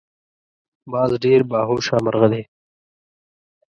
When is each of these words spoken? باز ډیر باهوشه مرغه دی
باز 0.91 1.11
ډیر 1.23 1.41
باهوشه 1.51 1.95
مرغه 2.05 2.27
دی 2.33 2.43